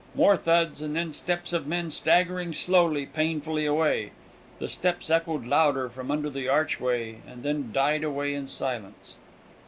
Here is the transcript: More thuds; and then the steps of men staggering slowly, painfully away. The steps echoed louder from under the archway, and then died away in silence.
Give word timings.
More 0.15 0.35
thuds; 0.35 0.81
and 0.81 0.95
then 0.95 1.09
the 1.09 1.13
steps 1.13 1.53
of 1.53 1.67
men 1.67 1.91
staggering 1.91 2.53
slowly, 2.53 3.05
painfully 3.05 3.67
away. 3.67 4.13
The 4.57 4.67
steps 4.67 5.11
echoed 5.11 5.45
louder 5.45 5.89
from 5.89 6.09
under 6.09 6.31
the 6.31 6.47
archway, 6.49 7.17
and 7.27 7.43
then 7.43 7.71
died 7.71 8.03
away 8.03 8.33
in 8.33 8.47
silence. 8.47 9.17